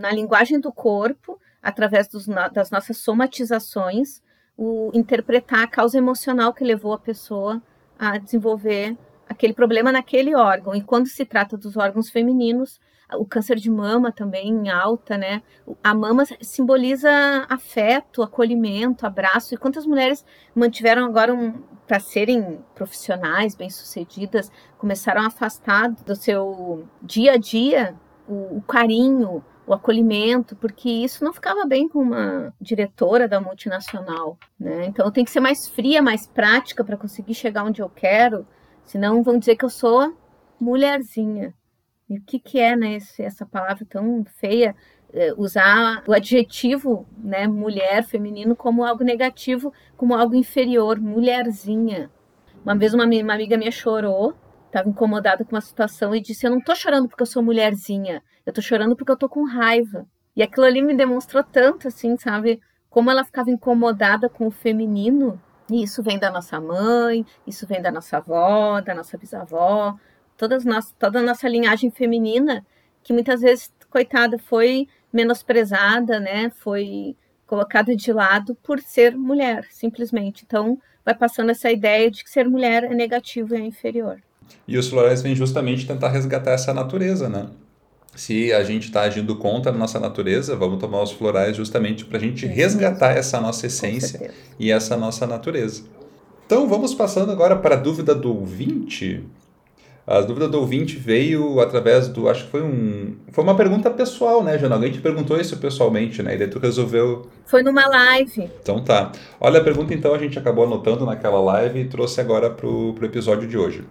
[0.00, 4.22] na linguagem do corpo, através dos, das nossas somatizações,
[4.56, 7.62] o interpretar a causa emocional que levou a pessoa
[7.98, 8.96] a desenvolver
[9.28, 10.74] aquele problema naquele órgão.
[10.74, 12.80] E quando se trata dos órgãos femininos,
[13.12, 15.42] o câncer de mama também em alta, né?
[15.82, 17.10] A mama simboliza
[17.48, 19.54] afeto, acolhimento, abraço.
[19.54, 21.52] E quantas mulheres mantiveram agora um,
[21.86, 27.94] para serem profissionais bem-sucedidas, começaram a afastar do seu dia a dia
[28.26, 34.38] o, o carinho, o acolhimento, porque isso não ficava bem com uma diretora da multinacional,
[34.58, 34.86] né?
[34.86, 38.46] Então eu tenho que ser mais fria, mais prática para conseguir chegar onde eu quero
[38.84, 40.14] Senão vão dizer que eu sou
[40.60, 41.54] mulherzinha.
[42.08, 44.74] E o que, que é, né, essa palavra tão feia?
[45.12, 52.10] É, usar o adjetivo, né, mulher, feminino, como algo negativo, como algo inferior, mulherzinha.
[52.64, 54.34] Uma vez uma, uma amiga minha chorou,
[54.66, 58.22] estava incomodada com uma situação e disse: Eu não estou chorando porque eu sou mulherzinha,
[58.44, 60.06] eu estou chorando porque eu estou com raiva.
[60.36, 62.60] E aquilo ali me demonstrou tanto, assim, sabe?
[62.90, 65.40] Como ela ficava incomodada com o feminino
[65.70, 69.96] e isso vem da nossa mãe, isso vem da nossa avó, da nossa bisavó,
[70.36, 72.64] todas nós, toda a nossa linhagem feminina,
[73.02, 76.50] que muitas vezes, coitada, foi menosprezada, né?
[76.50, 77.16] Foi
[77.46, 80.44] colocada de lado por ser mulher, simplesmente.
[80.46, 84.20] Então, vai passando essa ideia de que ser mulher é negativo e é inferior.
[84.66, 87.48] E os florais vêm justamente tentar resgatar essa natureza, né?
[88.16, 92.18] se a gente está agindo contra a nossa natureza, vamos tomar os florais justamente para
[92.18, 95.82] a gente resgatar essa nossa essência e essa nossa natureza.
[96.46, 99.24] Então vamos passando agora para a dúvida do ouvinte.
[100.06, 102.28] A dúvida do ouvinte veio através do.
[102.28, 103.16] Acho que foi um.
[103.32, 104.74] Foi uma pergunta pessoal, né, Jana?
[104.74, 106.34] Alguém te perguntou isso pessoalmente, né?
[106.34, 107.26] E daí tu resolveu.
[107.46, 108.50] Foi numa live.
[108.60, 109.12] Então tá.
[109.40, 112.94] Olha a pergunta, então, a gente acabou anotando naquela live e trouxe agora para o
[113.02, 113.82] episódio de hoje.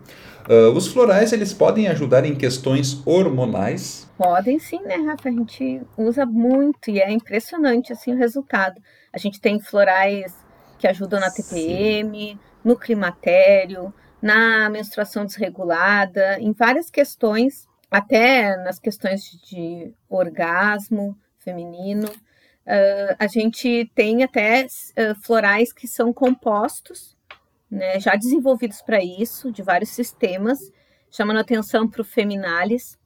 [0.48, 4.08] Uh, os florais eles podem ajudar em questões hormonais?
[4.16, 5.30] Podem sim, né, Rafa?
[5.30, 8.80] A gente usa muito e é impressionante assim o resultado.
[9.12, 10.36] A gente tem florais
[10.78, 12.40] que ajudam na TPM, sim.
[12.64, 22.08] no climatério, na menstruação desregulada, em várias questões, até nas questões de, de orgasmo feminino.
[22.08, 27.18] Uh, a gente tem até uh, florais que são compostos
[27.70, 30.72] né, já desenvolvidos para isso, de vários sistemas,
[31.12, 32.98] chamando atenção para o Feminalis,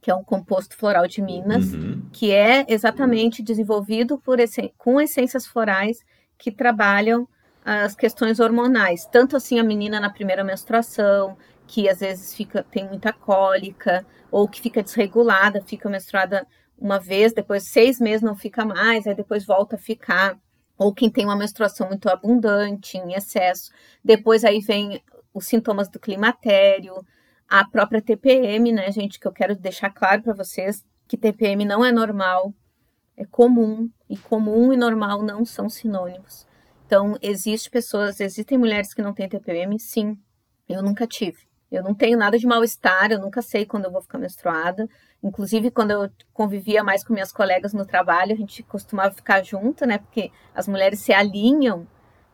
[0.00, 2.08] que é um composto floral de Minas, uhum.
[2.12, 4.38] que é exatamente desenvolvido por
[4.78, 6.04] com essências florais
[6.38, 7.28] que trabalham
[7.64, 9.06] as questões hormonais.
[9.06, 14.48] Tanto assim a menina na primeira menstruação, que às vezes fica tem muita cólica, ou
[14.48, 16.46] que fica desregulada, fica menstruada
[16.78, 20.38] uma vez, depois seis meses não fica mais, aí depois volta a ficar
[20.80, 23.70] ou quem tem uma menstruação muito abundante, em excesso.
[24.02, 25.02] Depois aí vem
[25.34, 27.04] os sintomas do climatério,
[27.46, 31.84] a própria TPM, né, gente, que eu quero deixar claro para vocês que TPM não
[31.84, 32.54] é normal,
[33.14, 36.46] é comum, e comum e normal não são sinônimos.
[36.90, 39.78] Então, existe pessoas, existem mulheres que não têm TPM?
[39.78, 40.18] Sim,
[40.68, 41.38] eu nunca tive.
[41.70, 44.88] Eu não tenho nada de mal-estar, eu nunca sei quando eu vou ficar menstruada.
[45.22, 49.86] Inclusive, quando eu convivia mais com minhas colegas no trabalho, a gente costumava ficar junto,
[49.86, 49.98] né?
[49.98, 51.86] Porque as mulheres se alinham,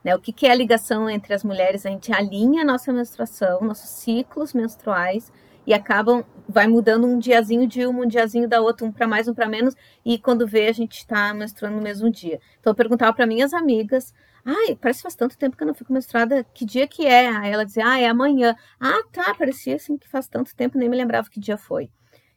[0.03, 0.17] né?
[0.17, 1.85] O que, que é a ligação entre as mulheres?
[1.85, 5.31] A gente alinha a nossa menstruação, nossos ciclos menstruais,
[5.67, 9.29] e acabam, vai mudando um diazinho de uma, um diazinho da outra, um para mais,
[9.29, 12.41] um para menos, e quando vê, a gente está menstruando no mesmo dia.
[12.59, 14.15] Então, eu perguntava para minhas amigas,
[14.49, 16.45] Ai, parece faz tanto tempo que eu não fico menstruada.
[16.55, 17.27] Que dia que é?
[17.29, 18.55] Aí ela dizia, ah, é amanhã.
[18.79, 21.91] Ah, tá, parecia assim que faz tanto tempo, nem me lembrava que dia foi.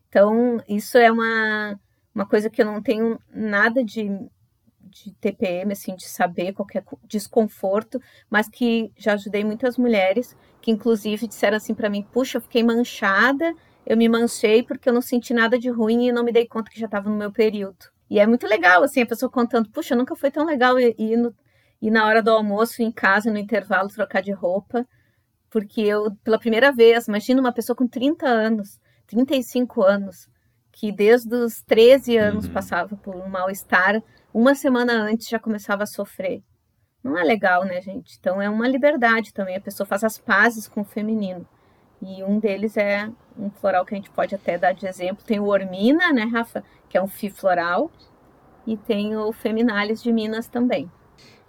[0.09, 1.79] Então, isso é uma,
[2.15, 4.09] uma coisa que eu não tenho nada de,
[4.81, 11.27] de TPM, assim, de saber qualquer desconforto, mas que já ajudei muitas mulheres que, inclusive,
[11.27, 13.53] disseram assim para mim: puxa, eu fiquei manchada,
[13.85, 16.71] eu me manchei porque eu não senti nada de ruim e não me dei conta
[16.71, 17.85] que já estava no meu período.
[18.09, 21.35] E é muito legal, assim, a pessoa contando: puxa, nunca foi tão legal ir, no,
[21.81, 24.85] ir na hora do almoço, em casa, no intervalo, trocar de roupa,
[25.49, 30.29] porque eu, pela primeira vez, imagina uma pessoa com 30 anos 35 anos,
[30.71, 32.53] que desde os 13 anos uhum.
[32.53, 34.01] passava por um mal-estar,
[34.33, 36.43] uma semana antes já começava a sofrer.
[37.03, 38.15] Não é legal, né, gente?
[38.19, 41.45] Então é uma liberdade também, a pessoa faz as pazes com o feminino.
[42.01, 45.25] E um deles é um floral que a gente pode até dar de exemplo.
[45.25, 46.63] Tem o Ormina, né, Rafa?
[46.87, 47.91] Que é um fi floral.
[48.65, 50.89] E tem o Feminalis de Minas também.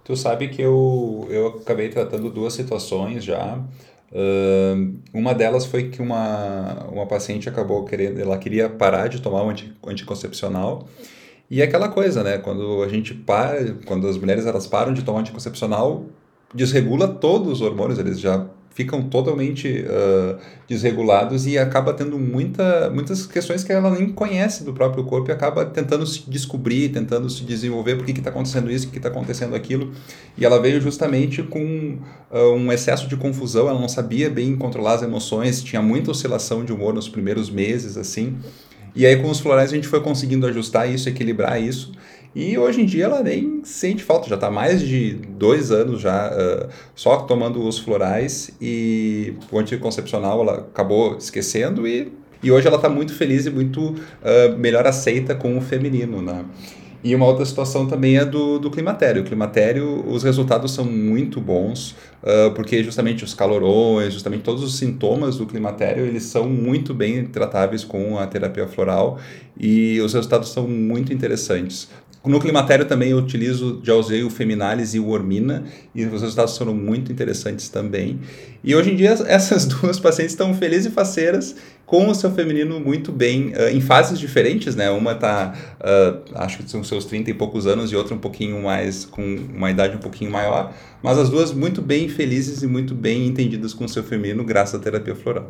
[0.03, 3.59] Tu sabe que eu, eu acabei tratando duas situações já.
[4.11, 9.43] Uh, uma delas foi que uma, uma paciente acabou querendo, ela queria parar de tomar
[9.43, 10.87] o anti, anticoncepcional.
[11.49, 12.37] E é aquela coisa, né?
[12.37, 16.05] Quando a gente para, quando as mulheres elas param de tomar anticoncepcional,
[16.53, 23.27] desregula todos os hormônios, eles já ficam totalmente uh, desregulados e acaba tendo muita, muitas
[23.27, 27.43] questões que ela nem conhece do próprio corpo e acaba tentando se descobrir, tentando se
[27.43, 29.91] desenvolver por que está acontecendo isso, por que está acontecendo aquilo.
[30.37, 31.97] E ela veio justamente com
[32.31, 36.63] uh, um excesso de confusão, ela não sabia bem controlar as emoções, tinha muita oscilação
[36.63, 38.37] de humor nos primeiros meses, assim.
[38.95, 41.91] E aí com os florais a gente foi conseguindo ajustar isso, equilibrar isso.
[42.33, 46.31] E hoje em dia ela nem sente falta, já está mais de dois anos já
[46.31, 52.09] uh, só tomando os florais e o anticoncepcional ela acabou esquecendo e,
[52.41, 56.45] e hoje ela está muito feliz e muito uh, melhor aceita com o feminino, né?
[57.03, 59.23] E uma outra situação também é do, do climatério.
[59.23, 64.77] O climatério, os resultados são muito bons, uh, porque justamente os calorões, justamente todos os
[64.77, 69.19] sintomas do climatério, eles são muito bem tratáveis com a terapia floral
[69.59, 71.89] e os resultados são muito interessantes.
[72.23, 76.55] No climatério também eu utilizo, já usei o Feminalis e o Hormina, e os resultados
[76.55, 78.19] foram muito interessantes também.
[78.63, 82.79] E hoje em dia essas duas pacientes estão felizes e faceiras com o seu feminino
[82.79, 84.91] muito bem, uh, em fases diferentes, né?
[84.91, 88.61] Uma está, uh, acho que são seus 30 e poucos anos, e outra um pouquinho
[88.61, 92.93] mais, com uma idade um pouquinho maior, mas as duas muito bem felizes e muito
[92.93, 95.47] bem entendidas com o seu feminino, graças à terapia floral.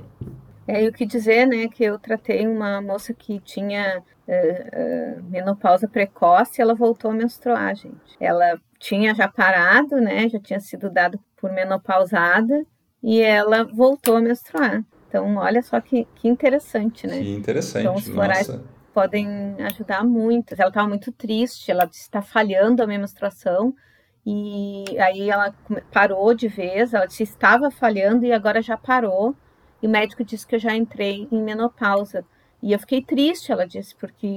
[0.72, 5.24] É, e o que dizer, né, que eu tratei uma moça que tinha uh, uh,
[5.24, 8.16] menopausa precoce, ela voltou a menstruar, gente.
[8.22, 12.66] Ela tinha já parado, né, já tinha sido dado por menopausada
[13.04, 14.82] e ela voltou a menstruar.
[15.10, 17.20] Então, olha só que, que interessante, né?
[17.20, 18.64] Que interessante, então, os florais nossa.
[18.94, 20.56] podem ajudar muito.
[20.58, 23.76] Ela estava muito triste, ela está falhando a minha menstruação,
[24.26, 25.54] e aí ela
[25.92, 29.36] parou de vez, ela disse estava falhando e agora já parou.
[29.82, 32.24] E o médico disse que eu já entrei em menopausa.
[32.62, 34.28] E eu fiquei triste, ela disse, porque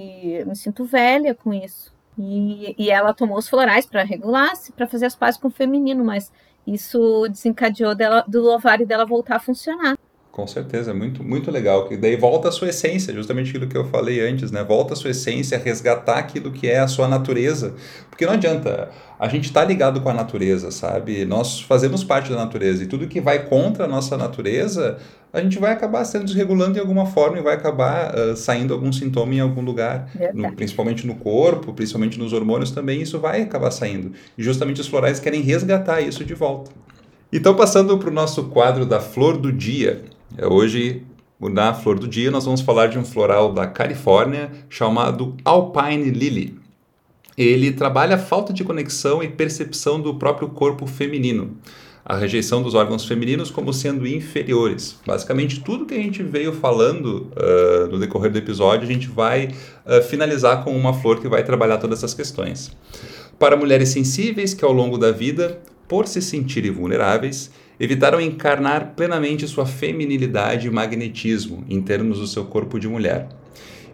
[0.41, 1.93] eu me sinto velha com isso.
[2.19, 6.05] E, e ela tomou os florais para regular-se, para fazer as pazes com o feminino,
[6.05, 6.33] mas
[6.67, 9.99] isso desencadeou dela, do ovário dela voltar a funcionar.
[10.35, 11.87] Com certeza, muito, muito legal.
[11.87, 14.65] Que daí volta a sua essência, justamente aquilo que eu falei antes, né?
[14.65, 17.73] Volta a sua essência, resgatar aquilo que é a sua natureza.
[18.11, 21.25] Porque não adianta, a gente está ligado com a natureza, sabe?
[21.25, 24.99] Nós fazemos parte da natureza e tudo que vai contra a nossa natureza,
[25.33, 28.91] a gente vai acabar sendo desregulando de alguma forma e vai acabar uh, saindo algum
[28.91, 33.71] sintoma em algum lugar, no, principalmente no corpo, principalmente nos hormônios também, isso vai acabar
[33.71, 34.11] saindo.
[34.37, 36.73] E justamente os florais querem resgatar isso de volta.
[37.33, 40.03] Então, passando para o nosso quadro da flor do dia.
[40.43, 41.03] Hoje,
[41.41, 46.59] na flor do dia, nós vamos falar de um floral da Califórnia chamado Alpine Lily.
[47.37, 51.57] Ele trabalha a falta de conexão e percepção do próprio corpo feminino
[52.05, 54.99] a rejeição dos órgãos femininos como sendo inferiores.
[55.07, 59.49] Basicamente, tudo que a gente veio falando uh, no decorrer do episódio, a gente vai
[59.87, 62.71] uh, finalizar com uma flor que vai trabalhar todas essas questões.
[63.39, 69.47] Para mulheres sensíveis que ao longo da vida, por se sentirem vulneráveis, evitaram encarnar plenamente
[69.47, 73.29] sua feminilidade e magnetismo em termos do seu corpo de mulher.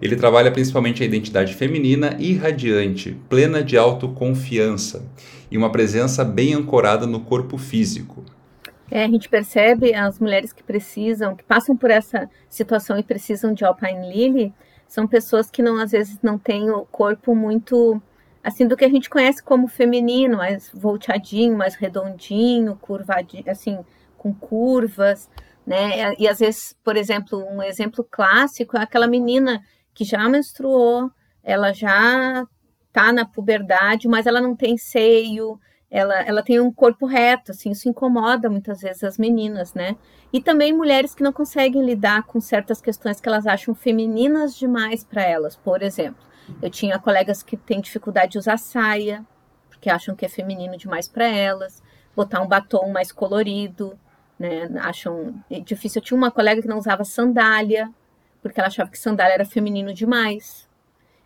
[0.00, 5.04] Ele trabalha principalmente a identidade feminina e radiante, plena de autoconfiança
[5.50, 8.24] e uma presença bem ancorada no corpo físico.
[8.90, 13.52] É, a gente percebe as mulheres que precisam, que passam por essa situação e precisam
[13.54, 14.52] de Alpine Lily,
[14.88, 18.02] são pessoas que não às vezes não têm o corpo muito
[18.42, 23.78] assim do que a gente conhece como feminino, mais volteadinho, mais redondinho, curvadinho, assim,
[24.16, 25.28] com curvas,
[25.66, 26.14] né?
[26.18, 29.62] E às vezes, por exemplo, um exemplo clássico é aquela menina
[29.94, 31.10] que já menstruou,
[31.42, 32.46] ela já
[32.92, 35.58] tá na puberdade, mas ela não tem seio,
[35.90, 39.96] ela, ela tem um corpo reto, assim, isso incomoda muitas vezes as meninas, né?
[40.32, 45.02] E também mulheres que não conseguem lidar com certas questões que elas acham femininas demais
[45.02, 45.56] para elas.
[45.56, 46.29] Por exemplo,
[46.62, 49.24] eu tinha colegas que têm dificuldade de usar saia,
[49.68, 51.82] porque acham que é feminino demais para elas,
[52.14, 53.98] botar um batom mais colorido,
[54.38, 54.68] né?
[54.80, 55.34] Acham
[55.64, 56.00] difícil.
[56.00, 57.90] Eu tinha uma colega que não usava sandália,
[58.42, 60.68] porque ela achava que sandália era feminino demais.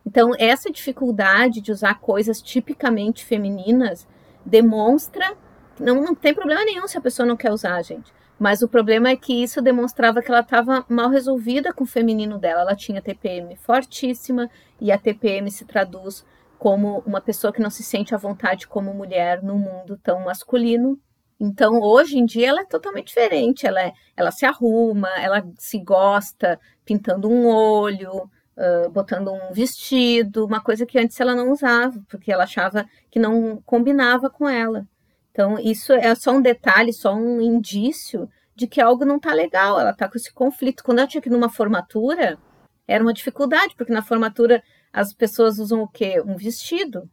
[0.06, 4.06] Então, essa dificuldade de usar coisas tipicamente femininas
[4.44, 5.34] demonstra.
[5.80, 8.12] Não, não tem problema nenhum se a pessoa não quer usar, gente.
[8.38, 12.38] Mas o problema é que isso demonstrava que ela estava mal resolvida com o feminino
[12.38, 12.62] dela.
[12.62, 16.24] Ela tinha TPM fortíssima e a TPM se traduz
[16.58, 20.98] como uma pessoa que não se sente à vontade como mulher no mundo tão masculino.
[21.38, 23.66] Então, hoje em dia, ela é totalmente diferente.
[23.66, 30.46] Ela, é, ela se arruma, ela se gosta pintando um olho, uh, botando um vestido,
[30.46, 34.86] uma coisa que antes ela não usava, porque ela achava que não combinava com ela.
[35.34, 39.80] Então, isso é só um detalhe, só um indício de que algo não está legal,
[39.80, 40.84] ela está com esse conflito.
[40.84, 42.38] Quando eu tinha que ir numa formatura,
[42.86, 46.22] era uma dificuldade, porque na formatura as pessoas usam o quê?
[46.24, 47.10] Um vestido,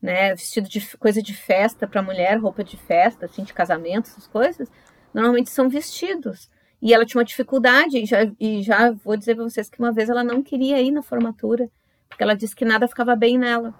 [0.00, 0.32] né?
[0.32, 4.70] Vestido de coisa de festa para mulher, roupa de festa, assim, de casamento, essas coisas.
[5.12, 6.48] Normalmente são vestidos.
[6.80, 9.92] E ela tinha uma dificuldade, e já, e já vou dizer para vocês que uma
[9.92, 11.68] vez ela não queria ir na formatura,
[12.08, 13.74] porque ela disse que nada ficava bem nela.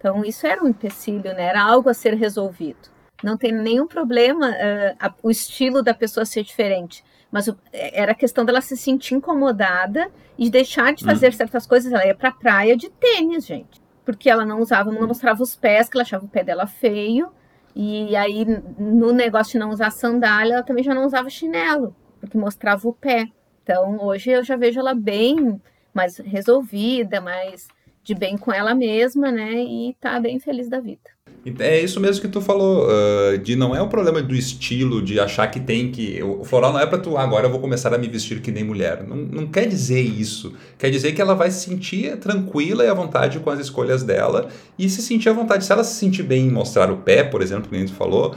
[0.00, 1.44] Então, isso era um empecilho, né?
[1.44, 2.88] Era algo a ser resolvido.
[3.22, 8.12] Não tem nenhum problema uh, a, o estilo da pessoa ser diferente, mas o, era
[8.12, 11.32] a questão dela se sentir incomodada e deixar de fazer hum.
[11.32, 11.92] certas coisas.
[11.92, 15.54] Ela ia para a praia de tênis, gente, porque ela não usava, não mostrava os
[15.54, 17.30] pés, que ela achava o pé dela feio
[17.74, 18.44] e aí,
[18.78, 22.92] no negócio de não usar sandália, ela também já não usava chinelo, porque mostrava o
[22.92, 23.28] pé.
[23.62, 25.60] Então, hoje eu já vejo ela bem
[25.94, 27.68] mais resolvida, mais
[28.02, 29.62] de bem com ela mesma, né?
[29.62, 31.10] E tá bem feliz da vida.
[31.58, 35.18] É isso mesmo que tu falou, uh, de não é o problema do estilo, de
[35.18, 36.22] achar que tem que.
[36.22, 38.50] O floral não é para tu, ah, agora eu vou começar a me vestir que
[38.50, 39.04] nem mulher.
[39.06, 40.54] Não, não quer dizer isso.
[40.78, 44.48] Quer dizer que ela vai se sentir tranquila e à vontade com as escolhas dela
[44.78, 45.64] e se sentir à vontade.
[45.64, 48.34] Se ela se sentir bem em mostrar o pé, por exemplo, que tu falou,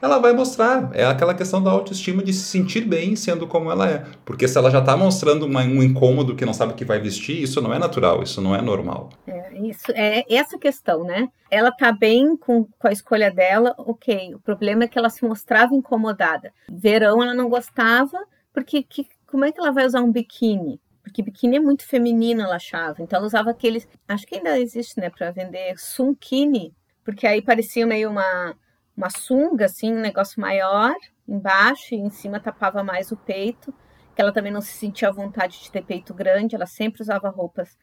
[0.00, 0.90] ela vai mostrar.
[0.92, 4.04] É aquela questão da autoestima de se sentir bem sendo como ela é.
[4.24, 6.98] Porque se ela já está mostrando uma, um incômodo que não sabe o que vai
[6.98, 9.10] vestir, isso não é natural, isso não é normal.
[9.26, 11.28] É, isso, é essa questão, né?
[11.50, 14.34] Ela tá bem com, com a escolha dela, ok.
[14.34, 16.52] O problema é que ela se mostrava incomodada.
[16.68, 18.18] Verão ela não gostava,
[18.52, 20.80] porque que, como é que ela vai usar um biquíni?
[21.02, 23.00] Porque biquíni é muito feminino, ela achava.
[23.00, 23.86] Então ela usava aqueles.
[24.08, 28.56] Acho que ainda existe, né, para vender sunkini, porque aí parecia meio uma
[28.96, 30.94] uma sunga, assim, um negócio maior
[31.28, 33.74] embaixo e em cima tapava mais o peito,
[34.14, 37.28] que ela também não se sentia à vontade de ter peito grande, ela sempre usava
[37.28, 37.76] roupas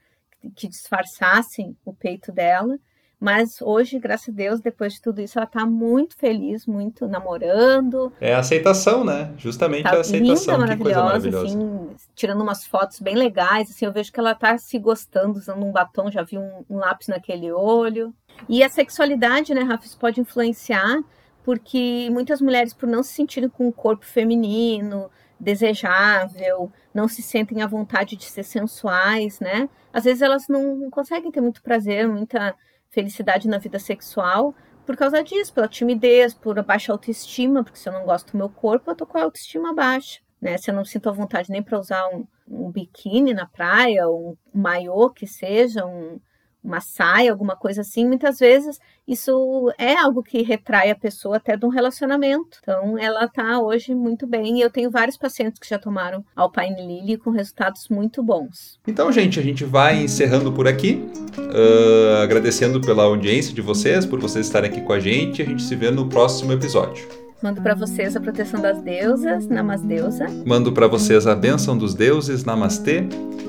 [0.55, 2.77] que disfarçassem o peito dela.
[3.19, 8.11] Mas hoje, graças a Deus, depois de tudo isso, ela tá muito feliz, muito namorando.
[8.19, 9.33] É a aceitação, né?
[9.37, 10.55] Justamente tá a aceitação.
[10.55, 14.57] Linda, maravilhosa, maravilhosa, assim, tirando umas fotos bem legais, assim, eu vejo que ela tá
[14.57, 18.13] se gostando, usando um batom, já vi um, um lápis naquele olho.
[18.49, 21.01] E a sexualidade, né, Rafa, isso pode influenciar,
[21.43, 27.61] porque muitas mulheres, por não se sentirem com um corpo feminino, desejável, não se sentem
[27.61, 29.69] à vontade de ser sensuais, né?
[29.91, 32.55] Às vezes elas não conseguem ter muito prazer, muita
[32.89, 37.93] felicidade na vida sexual por causa disso, pela timidez, por baixa autoestima, porque se eu
[37.93, 40.57] não gosto do meu corpo, eu tô com a autoestima baixa, né?
[40.57, 44.35] Se eu não sinto a vontade nem para usar um, um biquíni na praia, um
[44.53, 46.19] maiô que seja, um,
[46.63, 51.57] uma saia, alguma coisa assim, muitas vezes isso é algo que retrai a pessoa até
[51.57, 52.59] de um relacionamento.
[52.61, 56.87] Então, ela está hoje muito bem e eu tenho vários pacientes que já tomaram Alpine
[56.87, 58.79] Lily com resultados muito bons.
[58.87, 61.05] Então, gente, a gente vai encerrando por aqui,
[61.37, 65.41] uh, agradecendo pela audiência de vocês, por vocês estarem aqui com a gente.
[65.41, 67.05] A gente se vê no próximo episódio.
[67.41, 70.27] Mando para vocês a proteção das deusas, Namasdeusa.
[70.45, 73.03] Mando para vocês a bênção dos deuses, Namastê.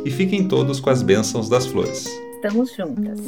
[0.04, 2.10] E fiquem todos com as bênçãos das flores
[2.44, 3.18] estamos juntas.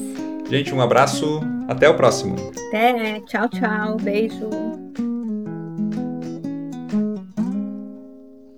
[0.50, 1.40] Gente, um abraço.
[1.66, 2.36] Até o próximo.
[2.68, 3.20] Até.
[3.20, 3.96] Tchau, tchau.
[3.96, 4.50] Beijo.